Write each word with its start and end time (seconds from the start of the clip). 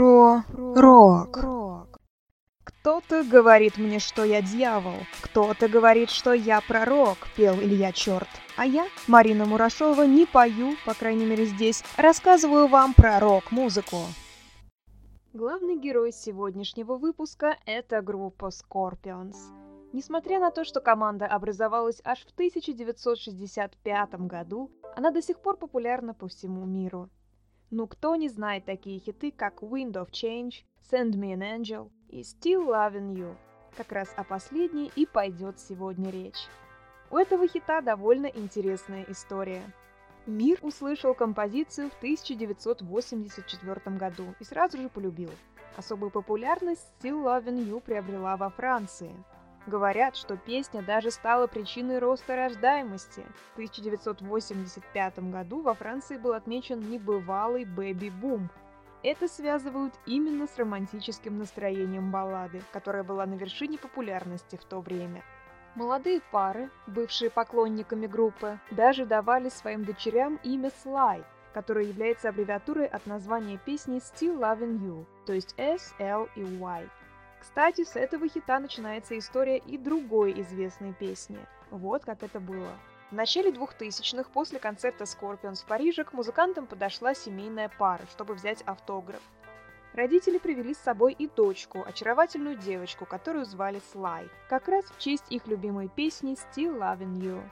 Про 0.00 0.44
рок. 0.54 2.00
Кто-то 2.64 3.22
говорит 3.22 3.76
мне, 3.76 3.98
что 3.98 4.24
я 4.24 4.40
дьявол, 4.40 4.94
кто-то 5.20 5.68
говорит, 5.68 6.08
что 6.08 6.32
я 6.32 6.62
пророк, 6.62 7.18
пел 7.36 7.56
Илья 7.56 7.92
Черт. 7.92 8.28
А 8.56 8.64
я, 8.64 8.86
Марина 9.06 9.44
Мурашова, 9.44 10.04
не 10.04 10.24
пою, 10.24 10.72
по 10.86 10.94
крайней 10.94 11.26
мере 11.26 11.44
здесь, 11.44 11.84
рассказываю 11.98 12.66
вам 12.66 12.94
про 12.94 13.20
рок-музыку. 13.20 13.98
Главный 15.34 15.76
герой 15.78 16.12
сегодняшнего 16.12 16.96
выпуска– 16.96 17.58
это 17.66 18.00
группа 18.00 18.48
Scorpions. 18.48 19.36
Несмотря 19.92 20.40
на 20.40 20.50
то, 20.50 20.64
что 20.64 20.80
команда 20.80 21.26
образовалась 21.26 22.00
аж 22.04 22.20
в 22.20 22.32
1965 22.32 24.14
году, 24.20 24.70
она 24.96 25.10
до 25.10 25.20
сих 25.20 25.40
пор 25.40 25.58
популярна 25.58 26.14
по 26.14 26.26
всему 26.26 26.64
миру. 26.64 27.10
Ну 27.72 27.86
кто 27.86 28.16
не 28.16 28.28
знает 28.28 28.64
такие 28.64 28.98
хиты, 28.98 29.30
как 29.30 29.62
Wind 29.62 29.92
of 29.92 30.10
Change, 30.10 30.64
Send 30.90 31.12
Me 31.12 31.36
an 31.36 31.60
Angel 31.60 31.88
и 32.08 32.22
Still 32.22 32.66
Loving 32.66 33.14
You? 33.14 33.36
Как 33.76 33.92
раз 33.92 34.12
о 34.16 34.24
последней 34.24 34.90
и 34.96 35.06
пойдет 35.06 35.60
сегодня 35.60 36.10
речь. 36.10 36.48
У 37.12 37.16
этого 37.16 37.46
хита 37.46 37.80
довольно 37.80 38.26
интересная 38.26 39.04
история. 39.08 39.62
Мир 40.26 40.58
услышал 40.62 41.14
композицию 41.14 41.90
в 41.90 41.96
1984 41.98 43.96
году 43.96 44.34
и 44.40 44.44
сразу 44.44 44.76
же 44.76 44.88
полюбил. 44.88 45.30
Особую 45.76 46.10
популярность 46.10 46.84
Still 47.00 47.22
Loving 47.22 47.68
You 47.68 47.80
приобрела 47.80 48.36
во 48.36 48.50
Франции– 48.50 49.14
Говорят, 49.70 50.16
что 50.16 50.36
песня 50.36 50.82
даже 50.82 51.12
стала 51.12 51.46
причиной 51.46 52.00
роста 52.00 52.34
рождаемости. 52.34 53.24
В 53.50 53.52
1985 53.52 55.30
году 55.30 55.60
во 55.60 55.74
Франции 55.74 56.16
был 56.16 56.32
отмечен 56.32 56.80
небывалый 56.80 57.64
бэби-бум. 57.64 58.50
Это 59.04 59.28
связывают 59.28 59.94
именно 60.06 60.48
с 60.48 60.58
романтическим 60.58 61.38
настроением 61.38 62.10
баллады, 62.10 62.62
которая 62.72 63.04
была 63.04 63.26
на 63.26 63.34
вершине 63.34 63.78
популярности 63.78 64.56
в 64.56 64.64
то 64.64 64.80
время. 64.80 65.22
Молодые 65.76 66.20
пары, 66.32 66.68
бывшие 66.88 67.30
поклонниками 67.30 68.08
группы, 68.08 68.58
даже 68.72 69.06
давали 69.06 69.50
своим 69.50 69.84
дочерям 69.84 70.40
имя 70.42 70.72
Слай, 70.82 71.22
которое 71.54 71.84
является 71.84 72.30
аббревиатурой 72.30 72.88
от 72.88 73.06
названия 73.06 73.56
песни 73.56 73.98
Still 73.98 74.36
Loving 74.36 74.80
You, 74.80 75.06
то 75.26 75.32
есть 75.32 75.54
S, 75.56 75.94
L 76.00 76.28
и 76.34 76.42
Y. 76.42 76.90
Кстати, 77.40 77.84
с 77.84 77.96
этого 77.96 78.28
хита 78.28 78.60
начинается 78.60 79.18
история 79.18 79.58
и 79.58 79.78
другой 79.78 80.40
известной 80.40 80.92
песни. 80.92 81.38
Вот 81.70 82.04
как 82.04 82.22
это 82.22 82.38
было. 82.38 82.72
В 83.10 83.14
начале 83.14 83.50
2000-х, 83.50 84.30
после 84.32 84.60
концерта 84.60 85.04
Scorpions 85.04 85.62
в 85.62 85.64
Париже, 85.64 86.04
к 86.04 86.12
музыкантам 86.12 86.66
подошла 86.66 87.14
семейная 87.14 87.68
пара, 87.68 88.02
чтобы 88.12 88.34
взять 88.34 88.62
автограф. 88.62 89.22
Родители 89.94 90.38
привели 90.38 90.74
с 90.74 90.78
собой 90.78 91.14
и 91.14 91.26
дочку, 91.26 91.82
очаровательную 91.84 92.56
девочку, 92.56 93.06
которую 93.06 93.44
звали 93.44 93.80
Слай, 93.90 94.28
как 94.48 94.68
раз 94.68 94.84
в 94.84 94.98
честь 94.98 95.24
их 95.30 95.48
любимой 95.48 95.88
песни 95.88 96.34
«Still 96.34 96.78
Loving 96.78 97.18
You». 97.18 97.42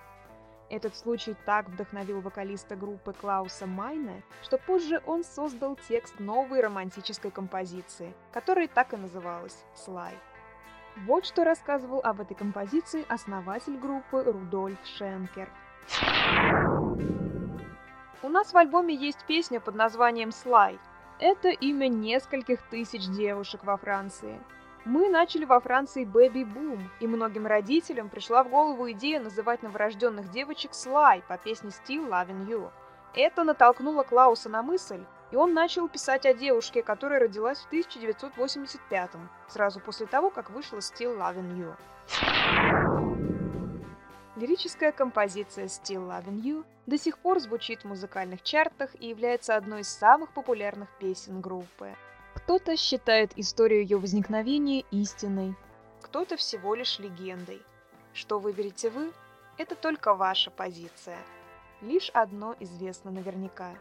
Этот 0.70 0.94
случай 0.94 1.34
так 1.46 1.66
вдохновил 1.70 2.20
вокалиста 2.20 2.76
группы 2.76 3.14
Клауса 3.14 3.66
Майна, 3.66 4.22
что 4.42 4.58
позже 4.58 5.00
он 5.06 5.24
создал 5.24 5.78
текст 5.88 6.20
новой 6.20 6.60
романтической 6.60 7.30
композиции, 7.30 8.12
которая 8.32 8.68
так 8.68 8.92
и 8.92 8.98
называлась 8.98 9.64
«Слай». 9.74 10.12
Вот 11.06 11.24
что 11.24 11.44
рассказывал 11.44 12.00
об 12.00 12.20
этой 12.20 12.34
композиции 12.34 13.06
основатель 13.08 13.78
группы 13.78 14.22
Рудольф 14.22 14.78
Шенкер. 14.84 15.48
У 18.22 18.28
нас 18.28 18.52
в 18.52 18.56
альбоме 18.56 18.94
есть 18.94 19.24
песня 19.26 19.60
под 19.60 19.74
названием 19.74 20.32
«Слай». 20.32 20.78
Это 21.18 21.48
имя 21.48 21.88
нескольких 21.88 22.60
тысяч 22.68 23.06
девушек 23.08 23.64
во 23.64 23.76
Франции– 23.78 24.38
мы 24.88 25.10
начали 25.10 25.44
во 25.44 25.60
Франции 25.60 26.06
бэби-бум, 26.06 26.90
и 26.98 27.06
многим 27.06 27.46
родителям 27.46 28.08
пришла 28.08 28.42
в 28.42 28.48
голову 28.48 28.90
идея 28.92 29.20
называть 29.20 29.62
новорожденных 29.62 30.30
девочек 30.30 30.72
Слай 30.72 31.22
по 31.28 31.36
песне 31.36 31.68
Still 31.68 32.08
Loving 32.08 32.46
You. 32.48 32.70
Это 33.14 33.44
натолкнуло 33.44 34.02
Клауса 34.02 34.48
на 34.48 34.62
мысль, 34.62 35.04
и 35.30 35.36
он 35.36 35.52
начал 35.52 35.88
писать 35.88 36.24
о 36.24 36.32
девушке, 36.32 36.82
которая 36.82 37.20
родилась 37.20 37.58
в 37.58 37.66
1985 37.66 39.10
сразу 39.48 39.78
после 39.78 40.06
того, 40.06 40.30
как 40.30 40.48
вышла 40.48 40.78
Still 40.78 41.18
Loving 41.18 41.54
You. 41.58 41.74
Лирическая 44.36 44.92
композиция 44.92 45.66
Still 45.66 46.08
Loving 46.08 46.40
You 46.40 46.64
до 46.86 46.96
сих 46.96 47.18
пор 47.18 47.40
звучит 47.40 47.82
в 47.82 47.88
музыкальных 47.88 48.42
чартах 48.42 48.88
и 48.98 49.08
является 49.08 49.54
одной 49.54 49.82
из 49.82 49.88
самых 49.88 50.32
популярных 50.32 50.88
песен 50.98 51.42
группы. 51.42 51.94
Кто-то 52.48 52.78
считает 52.78 53.38
историю 53.38 53.82
ее 53.82 53.98
возникновения 53.98 54.80
истинной, 54.90 55.54
кто-то 56.00 56.38
всего 56.38 56.74
лишь 56.74 56.98
легендой. 56.98 57.60
Что 58.14 58.38
выберете 58.38 58.88
вы, 58.88 59.12
это 59.58 59.74
только 59.74 60.14
ваша 60.14 60.50
позиция. 60.50 61.18
Лишь 61.82 62.08
одно 62.14 62.56
известно 62.58 63.10
наверняка. 63.10 63.74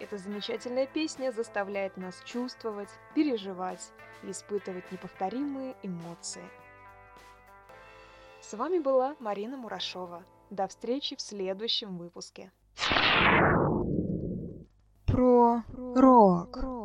Эта 0.00 0.18
замечательная 0.18 0.88
песня 0.88 1.30
заставляет 1.30 1.96
нас 1.96 2.20
чувствовать, 2.24 2.88
переживать 3.14 3.92
и 4.24 4.32
испытывать 4.32 4.90
неповторимые 4.90 5.76
эмоции. 5.84 6.42
С 8.40 8.52
вами 8.54 8.80
была 8.80 9.14
Марина 9.20 9.56
Мурашова. 9.56 10.24
До 10.50 10.66
встречи 10.66 11.14
в 11.14 11.20
следующем 11.20 11.96
выпуске. 11.96 12.50
Про 15.06 15.62
рок. 15.94 16.77